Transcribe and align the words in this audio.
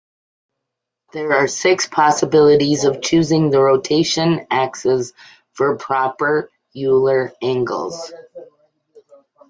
There 1.13 1.31
are 1.33 1.47
six 1.47 1.85
possibilities 1.85 2.85
of 2.85 3.03
choosing 3.03 3.51
the 3.51 3.59
rotation 3.61 4.47
axes 4.49 5.13
for 5.51 5.75
proper 5.77 6.49
Euler 6.75 7.33
angles. 7.39 8.11